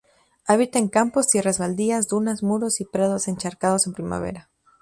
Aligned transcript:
Habita 0.47 0.79
en 0.79 0.87
campos, 0.87 1.27
tierras 1.27 1.59
baldías, 1.59 2.07
dunas, 2.07 2.41
muros, 2.41 2.77
prados 2.91 3.27
encharcados 3.27 3.85
en 3.85 3.93
primavera. 3.93 4.49